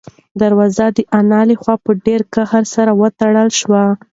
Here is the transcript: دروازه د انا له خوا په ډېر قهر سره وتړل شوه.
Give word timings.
دروازه 0.41 0.85
د 0.97 0.99
انا 1.19 1.41
له 1.49 1.55
خوا 1.61 1.75
په 1.85 1.91
ډېر 2.05 2.21
قهر 2.33 2.63
سره 2.75 2.91
وتړل 3.01 3.49
شوه. 3.59 3.83